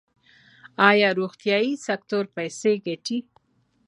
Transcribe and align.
آیا 0.89 1.09
روغتیايي 1.19 1.73
سکتور 1.87 2.23
پیسې 2.35 2.71
ګټي؟ 2.85 3.19